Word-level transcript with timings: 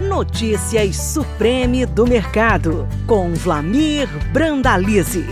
Notícias 0.00 0.96
Supreme 0.96 1.84
do 1.84 2.06
Mercado, 2.06 2.88
com 3.06 3.34
Vlamir 3.34 4.08
Brandalize. 4.32 5.26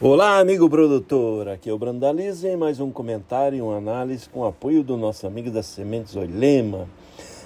Olá, 0.00 0.38
amigo 0.38 0.70
produtor. 0.70 1.48
Aqui 1.48 1.68
é 1.68 1.72
o 1.72 1.78
Brandalize 1.78 2.46
em 2.46 2.56
mais 2.56 2.78
um 2.78 2.92
comentário 2.92 3.58
e 3.58 3.60
uma 3.60 3.78
análise 3.78 4.28
com 4.28 4.44
apoio 4.44 4.84
do 4.84 4.96
nosso 4.96 5.26
amigo 5.26 5.50
das 5.50 5.66
sementes 5.66 6.14
Oilema, 6.14 6.88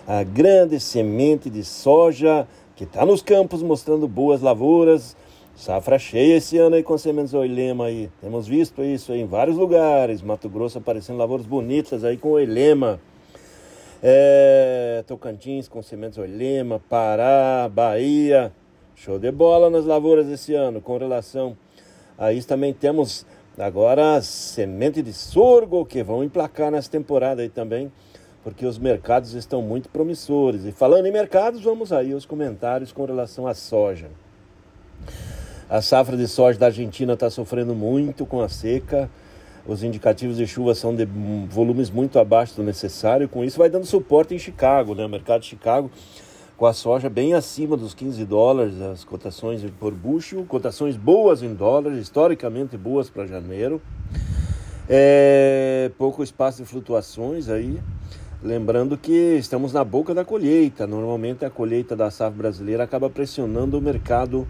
a 0.06 0.22
grande 0.22 0.78
semente 0.78 1.48
de 1.48 1.64
soja 1.64 2.46
que 2.76 2.84
está 2.84 3.06
nos 3.06 3.22
campos 3.22 3.62
mostrando 3.62 4.06
boas 4.06 4.42
lavouras. 4.42 5.16
Safra 5.56 5.98
cheia 5.98 6.36
esse 6.36 6.58
ano 6.58 6.76
aí 6.76 6.82
com 6.82 6.98
sementes 6.98 7.32
Oilema 7.32 7.86
aí. 7.86 8.10
Temos 8.20 8.46
visto 8.46 8.82
isso 8.82 9.12
aí 9.12 9.22
em 9.22 9.26
vários 9.26 9.56
lugares. 9.56 10.20
Mato 10.20 10.46
Grosso 10.46 10.76
aparecendo 10.76 11.16
lavouras 11.16 11.46
bonitas 11.46 12.04
aí 12.04 12.18
com 12.18 12.32
Oilema. 12.32 13.00
É, 14.02 15.04
Tocantins 15.06 15.68
com 15.68 15.82
sementes 15.82 16.16
Olema, 16.16 16.80
Pará, 16.88 17.68
Bahia. 17.68 18.50
Show 18.94 19.18
de 19.18 19.30
bola 19.30 19.68
nas 19.68 19.84
lavouras 19.84 20.26
esse 20.28 20.54
ano. 20.54 20.80
Com 20.80 20.96
relação 20.96 21.54
a 22.16 22.32
isso, 22.32 22.48
também 22.48 22.72
temos 22.72 23.26
agora 23.58 24.16
as 24.16 24.26
sementes 24.26 25.04
de 25.04 25.12
sorgo 25.12 25.84
que 25.84 26.02
vão 26.02 26.24
emplacar 26.24 26.70
nessa 26.70 26.90
temporada 26.90 27.42
aí 27.42 27.50
também, 27.50 27.92
porque 28.42 28.64
os 28.64 28.78
mercados 28.78 29.34
estão 29.34 29.60
muito 29.60 29.90
promissores. 29.90 30.64
E 30.64 30.72
falando 30.72 31.04
em 31.04 31.12
mercados, 31.12 31.62
vamos 31.62 31.92
aí 31.92 32.12
aos 32.14 32.24
comentários 32.24 32.92
com 32.92 33.04
relação 33.04 33.46
à 33.46 33.52
soja. 33.52 34.08
A 35.68 35.82
safra 35.82 36.16
de 36.16 36.26
soja 36.26 36.58
da 36.58 36.66
Argentina 36.66 37.12
está 37.12 37.28
sofrendo 37.28 37.74
muito 37.74 38.24
com 38.24 38.40
a 38.40 38.48
seca 38.48 39.10
os 39.72 39.82
indicativos 39.82 40.36
de 40.36 40.46
chuva 40.46 40.74
são 40.74 40.94
de 40.94 41.06
volumes 41.48 41.90
muito 41.90 42.18
abaixo 42.18 42.56
do 42.56 42.62
necessário, 42.62 43.28
com 43.28 43.44
isso 43.44 43.58
vai 43.58 43.70
dando 43.70 43.86
suporte 43.86 44.34
em 44.34 44.38
Chicago, 44.38 44.94
né? 44.94 45.04
O 45.04 45.08
mercado 45.08 45.42
de 45.42 45.48
Chicago 45.48 45.90
com 46.60 46.66
a 46.66 46.74
soja 46.74 47.08
bem 47.08 47.32
acima 47.32 47.74
dos 47.74 47.94
15 47.94 48.22
dólares, 48.26 48.78
as 48.82 49.02
cotações 49.02 49.64
por 49.80 49.94
bushel, 49.94 50.44
cotações 50.46 50.94
boas 50.94 51.42
em 51.42 51.54
dólares, 51.54 51.98
historicamente 51.98 52.76
boas 52.76 53.08
para 53.08 53.26
janeiro. 53.26 53.80
É, 54.86 55.90
pouco 55.96 56.22
espaço 56.22 56.62
de 56.62 56.68
flutuações 56.68 57.48
aí. 57.48 57.80
Lembrando 58.42 58.98
que 58.98 59.36
estamos 59.38 59.72
na 59.72 59.82
boca 59.82 60.12
da 60.12 60.22
colheita. 60.22 60.86
Normalmente 60.86 61.46
a 61.46 61.50
colheita 61.50 61.96
da 61.96 62.10
safra 62.10 62.36
brasileira 62.36 62.84
acaba 62.84 63.08
pressionando 63.08 63.78
o 63.78 63.80
mercado 63.80 64.46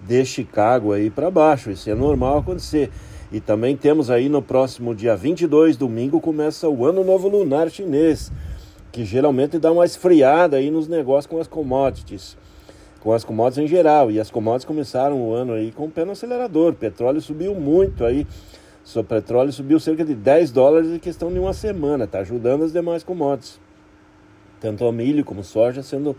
de 0.00 0.24
Chicago 0.24 0.92
aí 0.92 1.10
para 1.10 1.30
baixo. 1.30 1.70
Isso 1.70 1.88
é 1.88 1.94
normal 1.94 2.38
acontecer. 2.38 2.90
E 3.32 3.40
também 3.40 3.76
temos 3.76 4.08
aí 4.08 4.28
no 4.28 4.40
próximo 4.40 4.94
dia 4.94 5.16
22, 5.16 5.76
domingo, 5.76 6.20
começa 6.20 6.68
o 6.68 6.84
Ano 6.86 7.02
Novo 7.02 7.28
Lunar 7.28 7.68
Chinês, 7.68 8.30
que 8.92 9.04
geralmente 9.04 9.58
dá 9.58 9.72
uma 9.72 9.84
esfriada 9.84 10.58
aí 10.58 10.70
nos 10.70 10.86
negócios 10.86 11.26
com 11.26 11.40
as 11.40 11.48
commodities, 11.48 12.36
com 13.00 13.12
as 13.12 13.24
commodities 13.24 13.64
em 13.64 13.66
geral. 13.66 14.12
E 14.12 14.20
as 14.20 14.30
commodities 14.30 14.64
começaram 14.64 15.20
o 15.20 15.34
ano 15.34 15.54
aí 15.54 15.72
com 15.72 15.86
o 15.86 15.90
pé 15.90 16.04
no 16.04 16.12
acelerador. 16.12 16.70
O 16.72 16.76
petróleo 16.76 17.20
subiu 17.20 17.52
muito 17.54 18.04
aí. 18.04 18.24
O 18.94 19.02
petróleo 19.02 19.52
subiu 19.52 19.80
cerca 19.80 20.04
de 20.04 20.14
10 20.14 20.52
dólares 20.52 20.90
em 20.90 20.98
questão 21.00 21.32
de 21.32 21.40
uma 21.40 21.52
semana, 21.52 22.04
está 22.04 22.20
ajudando 22.20 22.62
as 22.62 22.72
demais 22.72 23.02
commodities. 23.02 23.58
Tanto 24.60 24.84
o 24.84 24.92
milho 24.92 25.24
como 25.24 25.42
soja 25.42 25.82
sendo 25.82 26.14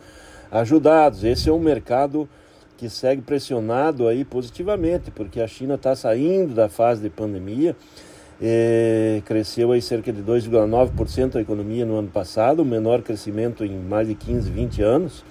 ajudados. 0.51 1.23
Esse 1.23 1.47
é 1.47 1.53
um 1.53 1.59
mercado 1.59 2.27
que 2.77 2.89
segue 2.89 3.21
pressionado 3.21 4.07
aí 4.07 4.23
positivamente, 4.23 5.09
porque 5.09 5.41
a 5.41 5.47
China 5.47 5.73
está 5.75 5.95
saindo 5.95 6.53
da 6.53 6.69
fase 6.69 7.01
de 7.01 7.09
pandemia, 7.09 7.75
é, 8.39 9.21
cresceu 9.25 9.71
aí 9.71 9.81
cerca 9.81 10.13
de 10.13 10.21
2,9% 10.21 11.35
a 11.35 11.41
economia 11.41 11.85
no 11.85 11.97
ano 11.97 12.07
passado, 12.07 12.61
o 12.61 12.65
menor 12.65 13.01
crescimento 13.01 13.65
em 13.65 13.75
mais 13.75 14.07
de 14.07 14.13
15, 14.13 14.49
20 14.51 14.81
anos. 14.83 15.25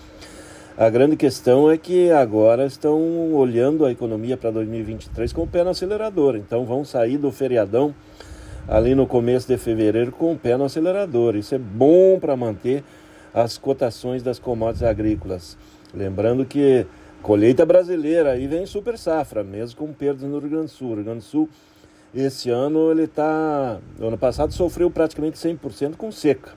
A 0.77 0.91
grande 0.91 1.17
questão 1.17 1.71
é 1.71 1.79
que 1.79 2.11
agora 2.11 2.67
estão 2.67 3.33
olhando 3.33 3.87
a 3.87 3.93
economia 3.93 4.37
para 4.37 4.51
2023 4.51 5.33
com 5.33 5.45
o 5.45 5.47
pé 5.47 5.65
no 5.65 5.71
acelerador, 5.71 6.37
então 6.37 6.67
vão 6.67 6.85
sair 6.85 7.17
do 7.17 7.31
feriadão 7.31 7.95
ali 8.69 8.95
no 8.95 9.07
começo 9.07 9.47
de 9.47 9.57
fevereiro 9.57 10.11
com 10.11 10.33
o 10.33 10.37
pé 10.37 10.57
no 10.57 10.65
acelerador. 10.65 11.37
Isso 11.37 11.55
é 11.55 11.59
bom 11.59 12.19
para 12.21 12.37
manter 12.37 12.83
as 13.33 13.57
cotações 13.57 14.23
das 14.23 14.39
commodities 14.39 14.83
agrícolas. 14.83 15.57
Lembrando 15.95 16.45
que 16.45 16.87
Colheita 17.23 17.67
brasileira, 17.67 18.33
aí 18.33 18.47
vem 18.47 18.67
super 18.67 18.97
safra, 18.97 19.43
mesmo 19.43 19.77
com 19.77 19.93
perdas 19.93 20.23
no 20.23 20.39
Rio 20.39 20.51
Grande 20.51 20.67
do 20.67 20.71
Sul. 20.71 20.91
O 20.91 20.95
Rio 20.95 21.05
Grande 21.05 21.19
do 21.21 21.25
Sul, 21.25 21.49
esse 22.15 22.51
ano, 22.51 22.91
ele 22.91 23.05
está. 23.05 23.79
ano 24.01 24.17
passado 24.17 24.53
sofreu 24.53 24.91
praticamente 24.91 25.37
100% 25.37 25.97
com 25.97 26.13
seca. 26.13 26.53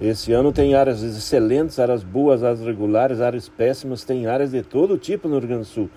Esse 0.00 0.32
ano 0.32 0.52
tem 0.52 0.74
áreas 0.74 1.02
excelentes, 1.02 1.78
áreas 1.78 2.04
boas, 2.04 2.44
áreas 2.44 2.60
regulares, 2.60 3.20
áreas 3.20 3.48
péssimas, 3.48 4.04
tem 4.04 4.26
áreas 4.26 4.52
de 4.52 4.62
todo 4.62 4.96
tipo 4.96 5.26
no 5.26 5.38
Rio 5.38 5.48
Grande 5.48 5.64
do 5.64 5.68
Sul. 5.68 5.90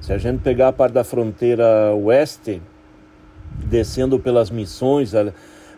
Se 0.00 0.12
a 0.12 0.18
gente 0.18 0.40
pegar 0.40 0.68
a 0.68 0.72
parte 0.72 0.92
da 0.92 1.02
fronteira 1.02 1.92
oeste, 1.94 2.62
descendo 3.66 4.18
pelas 4.18 4.50
missões, 4.50 5.12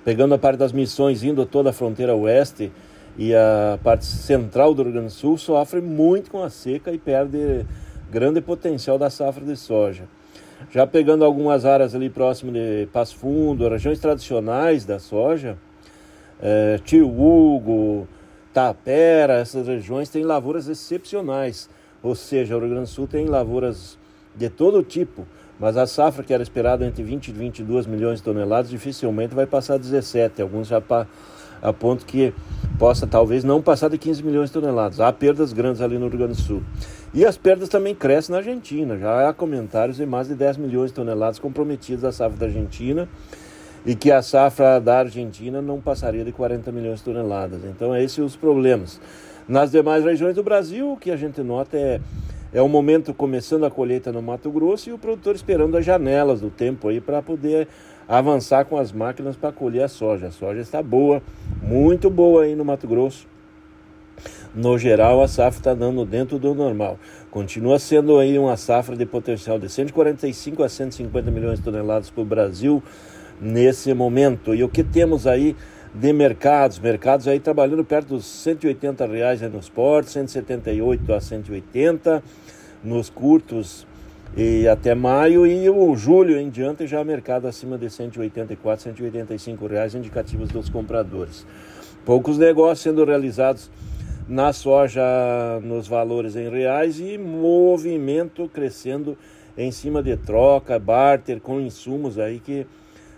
pegando 0.05 0.35
a 0.35 0.39
parte 0.39 0.59
das 0.59 0.73
missões, 0.73 1.23
indo 1.23 1.47
toda 1.47 1.71
a 1.71 1.73
fronteira 1.73 2.15
oeste, 2.15 2.71
e 3.17 3.35
a 3.35 3.79
parte 3.83 4.05
central 4.05 4.75
do 4.75 4.83
Rio 4.83 4.93
Grande 4.93 5.09
do 5.09 5.13
Sul 5.13 5.37
sofre 5.37 5.81
muito 5.81 6.31
com 6.31 6.43
a 6.43 6.51
seca 6.51 6.93
e 6.93 6.99
perde 6.99 7.67
grande 8.11 8.41
potencial 8.41 8.99
da 8.99 9.11
safra 9.11 9.45
de 9.45 9.57
soja. 9.57 10.05
Já 10.71 10.87
pegando 10.87 11.25
algumas 11.25 11.65
áreas 11.65 11.95
ali 11.95 12.09
próximo 12.09 12.53
de 12.53 12.89
Passo 12.93 13.17
Fundo, 13.17 13.69
regiões 13.69 13.99
tradicionais 13.99 14.85
da 14.85 14.99
soja, 14.99 15.57
é, 16.41 16.79
Tio 16.85 17.09
Hugo, 17.09 18.07
Tapera, 18.53 19.35
essas 19.35 19.67
regiões 19.67 20.09
têm 20.09 20.25
lavouras 20.25 20.69
excepcionais. 20.69 21.69
Ou 22.03 22.15
seja, 22.15 22.57
o 22.57 22.61
Rio 22.61 22.69
Grande 22.69 22.85
do 22.85 22.93
Sul 22.93 23.07
tem 23.07 23.27
lavouras 23.27 23.99
de 24.35 24.49
todo 24.49 24.83
tipo, 24.83 25.27
mas 25.59 25.77
a 25.77 25.87
safra 25.87 26.25
que 26.25 26.33
era 26.33 26.43
esperada 26.43 26.87
entre 26.87 27.03
20 27.03 27.29
e 27.29 27.33
22 27.33 27.87
milhões 27.87 28.19
de 28.19 28.25
toneladas 28.25 28.71
dificilmente 28.71 29.35
vai 29.35 29.47
passar 29.47 29.79
17. 29.79 30.43
Alguns 30.43 30.69
já 30.69 30.83
a 31.63 31.73
ponto 31.73 32.05
que 32.05 32.35
possa 32.79 33.07
talvez 33.07 33.45
não 33.45 33.63
passar 33.63 33.89
de 33.89 33.99
15 33.99 34.23
milhões 34.23 34.51
de 34.51 34.55
toneladas. 34.55 35.01
Há 35.01 35.13
perdas 35.13 35.53
grandes 35.53 35.81
ali 35.81 35.99
no 35.99 36.09
Rio 36.09 36.19
Grande 36.19 36.35
do 36.35 36.41
Sul. 36.41 36.63
E 37.15 37.25
as 37.25 37.37
perdas 37.37 37.69
também 37.69 37.95
crescem 37.95 38.33
na 38.33 38.39
Argentina. 38.39 38.99
Já 38.99 39.29
há 39.29 39.33
comentários 39.33 39.97
de 39.97 40.07
mais 40.07 40.29
de 40.29 40.35
10 40.35 40.57
milhões 40.57 40.91
de 40.91 40.95
toneladas 40.95 41.39
comprometidas 41.39 42.03
da 42.03 42.13
safra 42.13 42.39
da 42.39 42.47
Argentina 42.47 43.09
e 43.85 43.95
que 43.95 44.11
a 44.11 44.23
safra 44.23 44.81
da 44.81 45.01
Argentina 45.01 45.61
não 45.61 45.81
passaria 45.81 46.25
de 46.25 46.33
40 46.33 46.71
milhões 46.73 46.99
de 46.99 47.05
toneladas. 47.05 47.61
Então, 47.65 47.95
esses 47.97 48.13
são 48.13 48.25
os 48.25 48.37
problemas. 48.37 49.01
Nas 49.49 49.71
demais 49.71 50.05
regiões 50.05 50.37
do 50.37 50.43
Brasil, 50.43 50.93
o 50.93 50.97
que 50.97 51.11
a 51.11 51.17
gente 51.17 51.43
nota 51.43 51.77
é 51.77 52.01
é 52.53 52.61
o 52.61 52.69
momento 52.69 53.15
começando 53.15 53.65
a 53.65 53.71
colheita 53.71 54.13
no 54.13 54.21
Mato 54.21 54.51
Grosso 54.51 54.91
e 54.91 54.93
o 54.93 54.99
produtor 54.99 55.35
esperando 55.35 55.77
as 55.77 55.87
janelas 55.87 56.43
do 56.43 56.51
tempo 56.51 56.89
aí 56.89 57.01
para 57.01 57.23
poder 57.23 57.67
avançar 58.13 58.67
com 58.67 58.77
as 58.77 58.93
máquinas 58.93 59.37
para 59.37 59.51
colher 59.51 59.85
a 59.85 59.89
soja. 59.89 60.27
A 60.27 60.31
soja 60.31 60.61
está 60.61 60.83
boa, 60.83 61.23
muito 61.63 62.11
boa 62.11 62.43
aí 62.43 62.55
no 62.55 62.63
Mato 62.63 62.87
Grosso. 62.87 63.27
No 64.55 64.77
geral, 64.77 65.23
a 65.23 65.29
safra 65.29 65.59
está 65.59 65.75
dando 65.75 66.05
dentro 66.05 66.39
do 66.39 66.55
normal. 66.55 66.99
Continua 67.31 67.79
sendo 67.79 68.19
aí 68.19 68.39
uma 68.39 68.55
safra 68.59 68.95
de 68.95 69.07
potencial 69.07 69.59
de 69.59 69.67
145 69.71 70.63
a 70.63 70.69
150 70.69 71.31
milhões 71.31 71.59
de 71.59 71.65
toneladas 71.65 72.11
para 72.11 72.21
o 72.21 72.25
Brasil 72.27 72.83
nesse 73.41 73.95
momento. 73.95 74.55
E 74.55 74.63
o 74.63 74.69
que 74.69 74.85
temos 74.85 75.27
aí 75.27 75.57
de 75.95 76.13
mercados? 76.13 76.79
Mercados 76.79 77.27
aí 77.27 77.41
trabalhando 77.41 77.83
perto 77.83 78.09
dos 78.09 78.27
180 78.27 79.07
reais 79.07 79.41
nos 79.41 79.71
portos, 79.71 80.13
178 80.13 81.15
a 81.15 81.19
180 81.19 82.23
nos 82.85 83.09
curtos 83.09 83.87
e 84.37 84.67
até 84.67 84.95
maio 84.95 85.47
e 85.47 85.69
o 85.69 85.95
julho 85.95 86.39
em 86.39 86.49
diante 86.49 86.87
já 86.87 87.05
mercado 87.05 87.47
acima 87.47 87.77
de 87.77 87.91
184, 87.91 88.85
185 88.85 89.67
reais 89.67 89.95
indicativos 89.95 90.49
dos 90.49 90.71
compradores. 90.71 91.47
Poucos 92.05 92.39
negócios 92.39 92.81
sendo 92.81 93.05
realizados 93.05 93.71
na 94.29 94.53
soja 94.53 95.03
nos 95.63 95.87
valores 95.87 96.35
em 96.35 96.49
reais 96.49 96.99
e 96.99 97.19
movimento 97.19 98.49
crescendo 98.49 99.19
em 99.57 99.71
cima 99.71 100.03
de 100.03 100.17
troca, 100.17 100.79
barter 100.79 101.39
com 101.39 101.61
insumos 101.61 102.19
aí 102.19 102.41
que 102.41 102.67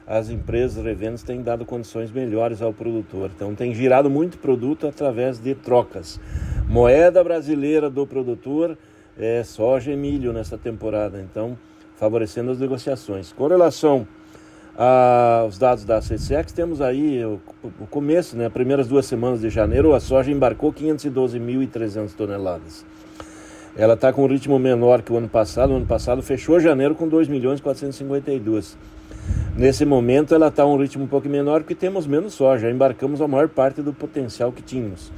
as 0.06 0.28
empresas 0.28 0.84
revendas 0.84 1.22
têm 1.22 1.40
dado 1.42 1.64
condições 1.64 2.10
melhores 2.10 2.60
ao 2.60 2.72
produtor. 2.72 3.30
Então 3.34 3.54
tem 3.54 3.72
girado 3.72 4.10
muito 4.10 4.36
produto 4.38 4.86
através 4.86 5.38
de 5.38 5.54
trocas. 5.54 6.20
Moeda 6.68 7.22
brasileira 7.22 7.88
do 7.88 8.06
produtor 8.06 8.76
é, 9.18 9.42
soja 9.42 9.92
e 9.92 9.96
milho 9.96 10.32
nessa 10.32 10.58
temporada, 10.58 11.20
então 11.20 11.56
favorecendo 11.96 12.50
as 12.50 12.58
negociações. 12.58 13.32
Com 13.32 13.46
relação 13.46 14.06
aos 14.76 15.56
dados 15.56 15.84
da 15.84 16.00
CSEX, 16.00 16.52
temos 16.52 16.80
aí 16.80 17.24
o, 17.24 17.40
o 17.62 17.86
começo, 17.86 18.36
né, 18.36 18.46
as 18.46 18.52
primeiras 18.52 18.88
duas 18.88 19.06
semanas 19.06 19.40
de 19.40 19.48
janeiro, 19.48 19.94
a 19.94 20.00
soja 20.00 20.30
embarcou 20.30 20.72
512.300 20.72 22.12
toneladas. 22.14 22.84
Ela 23.76 23.94
está 23.94 24.12
com 24.12 24.24
um 24.24 24.28
ritmo 24.28 24.56
menor 24.58 25.02
que 25.02 25.12
o 25.12 25.16
ano 25.16 25.28
passado. 25.28 25.72
O 25.72 25.76
ano 25.76 25.86
passado 25.86 26.22
fechou 26.22 26.60
janeiro 26.60 26.94
com 26.94 27.08
2 27.08 27.26
milhões 27.26 27.60
452. 27.60 28.76
Nesse 29.56 29.84
momento 29.84 30.32
ela 30.32 30.46
está 30.46 30.64
um 30.64 30.76
ritmo 30.76 31.04
um 31.04 31.08
pouco 31.08 31.28
menor 31.28 31.60
porque 31.60 31.74
temos 31.74 32.06
menos 32.06 32.34
soja. 32.34 32.70
Embarcamos 32.70 33.20
a 33.20 33.26
maior 33.26 33.48
parte 33.48 33.82
do 33.82 33.92
potencial 33.92 34.52
que 34.52 34.62
tínhamos. 34.62 35.10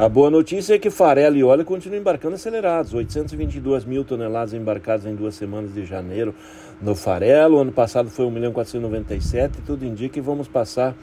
A 0.00 0.08
boa 0.08 0.30
notícia 0.30 0.76
é 0.76 0.78
que 0.78 0.88
farelo 0.88 1.36
e 1.36 1.44
óleo 1.44 1.62
continuam 1.62 2.00
embarcando 2.00 2.34
acelerados. 2.34 2.94
822 2.94 3.84
mil 3.84 4.02
toneladas 4.02 4.54
embarcadas 4.54 5.04
em 5.04 5.14
duas 5.14 5.34
semanas 5.34 5.74
de 5.74 5.84
janeiro 5.84 6.34
no 6.80 6.94
farelo. 6.94 7.58
O 7.58 7.60
ano 7.60 7.70
passado 7.70 8.08
foi 8.08 8.24
1 8.24 8.30
milhão 8.30 8.50
497. 8.50 9.60
Tudo 9.60 9.84
indica 9.84 10.14
que 10.14 10.20
vamos 10.22 10.48
passar 10.48 10.96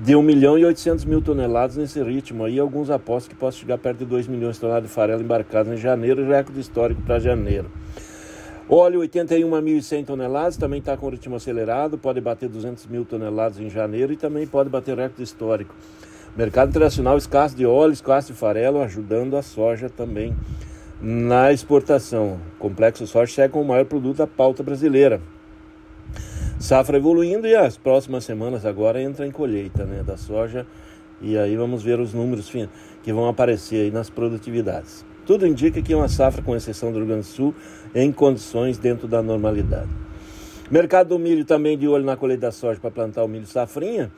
de 0.00 0.16
1 0.16 0.22
milhão 0.22 0.58
e 0.58 0.64
800 0.64 1.04
mil 1.04 1.22
toneladas 1.22 1.76
nesse 1.76 2.02
ritmo. 2.02 2.44
Aí 2.44 2.58
alguns 2.58 2.90
apostam 2.90 3.32
que 3.32 3.36
possa 3.36 3.56
chegar 3.56 3.78
perto 3.78 3.98
de 3.98 4.06
2 4.06 4.26
milhões 4.26 4.56
de 4.56 4.62
toneladas 4.62 4.88
de 4.88 4.92
farelo 4.92 5.22
embarcadas 5.22 5.72
em 5.72 5.80
janeiro, 5.80 6.26
recorde 6.26 6.58
histórico 6.58 7.02
para 7.02 7.20
janeiro. 7.20 7.70
Óleo 8.68 8.98
81.100 9.02 10.06
toneladas, 10.06 10.56
também 10.56 10.80
está 10.80 10.96
com 10.96 11.08
ritmo 11.08 11.36
acelerado, 11.36 11.96
pode 11.96 12.20
bater 12.20 12.48
200 12.48 12.84
mil 12.86 13.04
toneladas 13.04 13.60
em 13.60 13.70
janeiro 13.70 14.12
e 14.12 14.16
também 14.16 14.44
pode 14.44 14.68
bater 14.68 14.96
recorde 14.96 15.22
histórico. 15.22 15.72
Mercado 16.36 16.70
internacional 16.70 17.16
escasso 17.16 17.54
de 17.54 17.64
óleo, 17.64 17.92
escasso 17.92 18.32
de 18.32 18.38
farelo, 18.38 18.82
ajudando 18.82 19.36
a 19.36 19.42
soja 19.42 19.88
também 19.88 20.34
na 21.00 21.52
exportação. 21.52 22.40
O 22.56 22.58
complexo 22.58 23.06
soja 23.06 23.48
como 23.48 23.64
o 23.64 23.68
maior 23.68 23.84
produto 23.84 24.16
da 24.16 24.26
pauta 24.26 24.60
brasileira. 24.60 25.20
Safra 26.58 26.96
evoluindo 26.96 27.46
e 27.46 27.54
as 27.54 27.76
próximas 27.76 28.24
semanas 28.24 28.66
agora 28.66 29.00
entra 29.00 29.24
em 29.24 29.30
colheita 29.30 29.84
né, 29.84 30.02
da 30.02 30.16
soja 30.16 30.66
e 31.22 31.38
aí 31.38 31.56
vamos 31.56 31.84
ver 31.84 32.00
os 32.00 32.12
números 32.12 32.50
que 32.50 33.12
vão 33.12 33.28
aparecer 33.28 33.82
aí 33.82 33.90
nas 33.92 34.10
produtividades. 34.10 35.04
Tudo 35.24 35.46
indica 35.46 35.80
que 35.80 35.92
é 35.92 35.96
uma 35.96 36.08
safra, 36.08 36.42
com 36.42 36.56
exceção 36.56 36.90
do 36.90 36.98
Rio 36.98 37.06
Grande 37.06 37.28
do 37.28 37.32
Sul, 37.32 37.54
em 37.94 38.10
condições 38.10 38.76
dentro 38.76 39.06
da 39.06 39.22
normalidade. 39.22 39.88
Mercado 40.68 41.10
do 41.10 41.18
milho 41.18 41.44
também 41.44 41.78
de 41.78 41.86
olho 41.86 42.04
na 42.04 42.16
colheita 42.16 42.46
da 42.46 42.52
soja 42.52 42.80
para 42.80 42.90
plantar 42.90 43.22
o 43.22 43.28
milho 43.28 43.46
safrinha, 43.46 44.10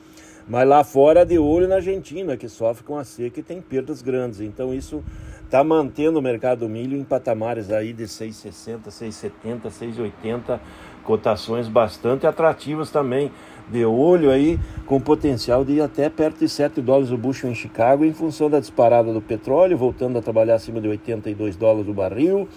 mas 0.47 0.67
lá 0.67 0.83
fora 0.83 1.25
de 1.25 1.37
olho 1.37 1.67
na 1.67 1.75
Argentina, 1.75 2.37
que 2.37 2.47
sofre 2.47 2.83
com 2.83 2.97
a 2.97 3.03
seca 3.03 3.39
e 3.39 3.43
tem 3.43 3.61
perdas 3.61 4.01
grandes. 4.01 4.39
Então 4.39 4.73
isso 4.73 5.03
está 5.43 5.63
mantendo 5.63 6.19
o 6.19 6.21
mercado 6.21 6.59
do 6.59 6.69
milho 6.69 6.97
em 6.97 7.03
patamares 7.03 7.71
aí 7.71 7.93
de 7.93 8.03
6,60, 8.03 8.87
6,70, 8.87 9.61
6,80, 9.69 10.59
cotações 11.03 11.67
bastante 11.67 12.27
atrativas 12.27 12.91
também 12.91 13.31
de 13.69 13.85
olho 13.85 14.29
aí, 14.29 14.59
com 14.85 14.99
potencial 14.99 15.65
de 15.65 15.73
ir 15.73 15.81
até 15.81 16.09
perto 16.09 16.39
de 16.39 16.49
7 16.49 16.81
dólares 16.81 17.11
o 17.11 17.17
bushel 17.17 17.49
em 17.49 17.55
Chicago, 17.55 18.05
em 18.05 18.13
função 18.13 18.49
da 18.49 18.59
disparada 18.59 19.11
do 19.11 19.21
petróleo, 19.21 19.77
voltando 19.77 20.17
a 20.17 20.21
trabalhar 20.21 20.55
acima 20.55 20.79
de 20.79 20.87
82 20.87 21.55
dólares 21.55 21.89
o 21.89 21.93
barril. 21.93 22.47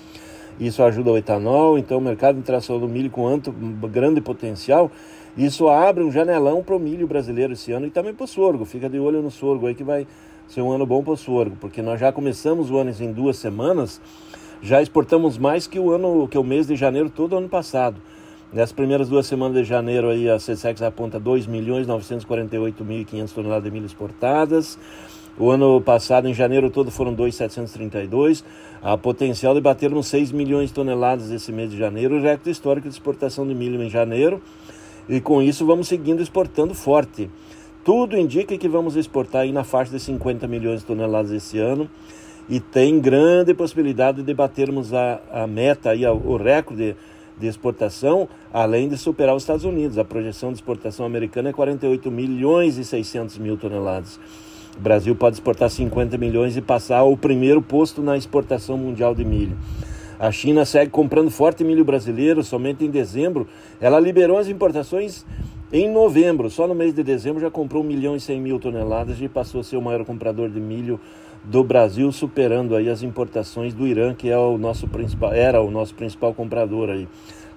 Isso 0.61 0.83
ajuda 0.83 1.11
o 1.11 1.17
etanol, 1.17 1.79
então 1.79 1.97
o 1.97 2.01
mercado 2.03 2.39
internacional 2.39 2.87
do 2.87 2.93
milho 2.93 3.11
com 3.11 3.27
anto, 3.27 3.51
grande 3.51 4.21
potencial. 4.21 4.93
Isso 5.37 5.69
abre 5.69 6.05
um 6.05 6.12
janelão 6.12 6.62
para 6.62 6.77
o 6.77 6.79
milho 6.79 7.07
brasileiro 7.07 7.55
esse 7.55 7.73
ano 7.73 7.87
e 7.87 7.91
também 7.91 8.12
para 8.12 8.25
o 8.25 8.29
sorgo. 8.29 8.67
Fica 8.67 8.89
de 8.89 8.99
olho 8.99 9.23
no 9.23 9.31
sorgo 9.31 9.67
aí 9.67 9.75
que 9.75 9.83
vai 9.83 10.07
ser 10.47 10.61
um 10.61 10.71
ano 10.71 10.85
bom 10.85 11.03
para 11.03 11.15
o 11.15 11.17
sorgo, 11.17 11.57
porque 11.59 11.81
nós 11.81 11.99
já 11.99 12.12
começamos 12.12 12.71
o 12.71 12.77
ano 12.77 12.93
em 13.01 13.12
duas 13.12 13.39
semanas, 13.39 14.01
já 14.61 14.83
exportamos 14.83 15.39
mais 15.39 15.67
que 15.67 15.79
o 15.79 15.93
ano, 15.93 16.29
que 16.29 16.37
o 16.37 16.45
mês 16.45 16.67
de 16.67 16.77
janeiro 16.77 17.09
todo 17.09 17.37
ano 17.37 17.49
passado. 17.49 17.97
Nas 18.53 18.73
primeiras 18.73 19.09
duas 19.09 19.27
semanas 19.27 19.57
de 19.57 19.65
janeiro, 19.65 20.09
aí, 20.09 20.29
a 20.29 20.37
CSEX 20.37 20.83
aponta 20.83 21.21
2.948.500 21.21 23.33
toneladas 23.33 23.62
de 23.62 23.71
milho 23.71 23.87
exportadas. 23.87 24.77
O 25.38 25.50
ano 25.50 25.81
passado, 25.81 26.29
em 26.29 26.35
janeiro 26.35 26.71
todo, 26.71 26.91
foram 26.91 27.15
2.732. 27.15 28.44
A 28.82 28.97
potencial 28.97 29.55
de 29.55 29.61
batermos 29.61 30.06
6 30.06 30.32
milhões 30.32 30.69
de 30.69 30.75
toneladas 30.75 31.31
esse 31.31 31.53
mês 31.53 31.71
de 31.71 31.79
janeiro, 31.79 32.21
recorde 32.21 32.50
histórico 32.50 32.88
de 32.88 32.94
exportação 32.94 33.47
de 33.47 33.55
milho 33.55 33.82
em 33.82 33.88
janeiro. 33.88 34.41
E 35.09 35.21
com 35.21 35.43
isso 35.43 35.67
vamos 35.67 35.88
seguindo 35.88 36.23
exportando 36.23 36.75
forte. 36.75 37.31
Tudo 37.85 38.17
indica 38.17 38.56
que 38.56 38.69
vamos 38.69 38.97
exportar 38.97 39.43
aí 39.43 39.53
na 39.53 39.65
faixa 39.65 39.91
de 39.91 40.00
50 40.00 40.47
milhões 40.47 40.81
de 40.81 40.87
toneladas 40.87 41.31
esse 41.31 41.59
ano. 41.59 41.88
E 42.49 42.61
tem 42.61 43.00
grande 43.00 43.55
possibilidade 43.55 44.23
de 44.23 44.35
batermos 44.35 44.93
a, 44.93 45.21
a 45.33 45.47
meta, 45.47 45.91
aí, 45.91 46.05
o 46.06 46.37
recorde 46.37 46.97
de 47.38 47.47
exportação, 47.47 48.29
além 48.53 48.88
de 48.88 48.99
superar 48.99 49.35
os 49.35 49.43
Estados 49.43 49.65
Unidos. 49.65 49.97
A 49.99 50.05
projeção 50.05 50.50
de 50.50 50.56
exportação 50.56 51.06
americana 51.06 51.49
é 51.49 51.53
48 51.53 52.11
milhões 52.11 52.76
e 52.76 52.85
600 52.85 53.38
mil 53.38 53.56
toneladas. 53.56 54.21
O 54.76 54.81
Brasil 54.81 55.14
pode 55.14 55.37
exportar 55.37 55.69
50 55.69 56.17
milhões 56.17 56.56
e 56.56 56.61
passar 56.61 57.02
o 57.02 57.17
primeiro 57.17 57.61
posto 57.61 58.02
na 58.02 58.17
exportação 58.17 58.76
mundial 58.76 59.14
de 59.14 59.25
milho. 59.25 59.56
A 60.19 60.31
China 60.31 60.64
segue 60.64 60.90
comprando 60.90 61.31
forte 61.31 61.64
milho 61.64 61.84
brasileiro, 61.84 62.43
somente 62.44 62.84
em 62.84 62.90
dezembro. 62.90 63.49
Ela 63.81 63.99
liberou 63.99 64.38
as 64.38 64.49
importações 64.49 65.25
em 65.72 65.88
novembro, 65.88 66.50
só 66.50 66.67
no 66.67 66.75
mês 66.75 66.93
de 66.93 67.02
dezembro 67.02 67.40
já 67.40 67.50
comprou 67.50 67.82
1 67.82 67.87
milhão 67.87 68.17
e 68.17 68.20
100 68.20 68.40
mil 68.40 68.58
toneladas 68.58 69.20
e 69.20 69.28
passou 69.28 69.61
a 69.61 69.64
ser 69.64 69.76
o 69.76 69.82
maior 69.82 70.05
comprador 70.05 70.50
de 70.50 70.61
milho 70.61 70.99
do 71.44 71.62
Brasil, 71.64 72.11
superando 72.12 72.75
aí 72.75 72.88
as 72.88 73.02
importações 73.02 73.73
do 73.73 73.87
Irã, 73.87 74.12
que 74.12 74.28
é 74.28 74.37
o 74.37 74.58
nosso 74.58 74.88
principal, 74.88 75.32
era 75.32 75.62
o 75.62 75.70
nosso 75.70 75.94
principal 75.94 76.34
comprador 76.34 76.90
aí. 76.90 77.08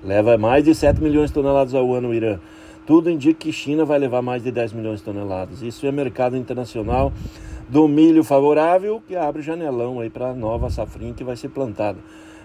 Leva 0.04 0.38
mais 0.38 0.63
de 0.63 0.75
7 0.75 1.01
milhões 1.01 1.31
de 1.31 1.33
toneladas 1.33 1.74
ao 1.74 1.94
ano 1.94 2.09
o 2.09 2.13
Irã. 2.13 2.39
Tudo 2.85 3.09
indica 3.09 3.39
que 3.39 3.51
China 3.51 3.85
vai 3.85 3.97
levar 3.97 4.21
mais 4.21 4.44
de 4.44 4.51
10 4.51 4.74
milhões 4.74 5.00
de 5.00 5.06
toneladas. 5.06 5.62
Isso 5.62 5.85
é 5.88 5.91
mercado 5.91 6.35
internacional 6.35 7.13
do 7.69 7.88
milho 7.88 8.24
favorável, 8.24 9.01
que 9.07 9.15
abre 9.15 9.41
janelão 9.41 10.00
aí 10.00 10.09
para 10.09 10.31
a 10.31 10.33
nova 10.33 10.69
safrinha 10.69 11.13
que 11.13 11.24
vai 11.24 11.35
ser 11.35 11.50
plantada. 11.50 11.97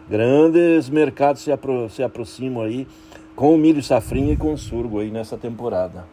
Grandes 0.09 0.89
mercados 0.89 1.43
se, 1.43 1.51
apro 1.51 1.91
se 1.91 2.03
aproximam 2.03 2.63
aí 2.63 2.87
com 3.35 3.55
o 3.55 3.59
milho 3.59 3.83
safrinha 3.83 4.33
e 4.33 4.37
com 4.37 4.53
o 4.53 4.59
surgo 4.59 5.01
aí 5.01 5.11
nessa 5.11 5.37
temporada. 5.37 6.07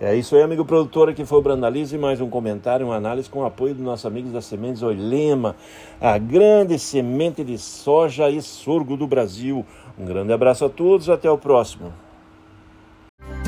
É 0.00 0.14
isso 0.14 0.34
aí, 0.34 0.42
amigo 0.42 0.64
produtor, 0.64 1.08
aqui 1.08 1.24
foi 1.24 1.38
o 1.38 1.42
Brandalize, 1.42 1.96
mais 1.96 2.20
um 2.20 2.28
comentário, 2.28 2.86
uma 2.86 2.96
análise 2.96 3.30
com 3.30 3.40
o 3.40 3.44
apoio 3.44 3.74
dos 3.74 3.84
nossos 3.84 4.04
amigos 4.06 4.32
da 4.32 4.40
Sementes 4.40 4.82
Oilema, 4.82 5.54
a 6.00 6.18
grande 6.18 6.78
semente 6.78 7.44
de 7.44 7.56
soja 7.58 8.28
e 8.28 8.42
sorgo 8.42 8.96
do 8.96 9.06
Brasil. 9.06 9.64
Um 9.96 10.04
grande 10.04 10.32
abraço 10.32 10.64
a 10.64 10.68
todos, 10.68 11.08
até 11.08 11.30
o 11.30 11.38
próximo. 11.38 11.92